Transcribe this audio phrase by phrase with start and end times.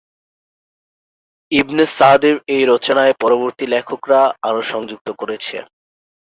[1.51, 5.55] ইবনে Sa'd এর এই রচনায় পরবর্তী লেখকরা আরো সংযুক্ত করেছে।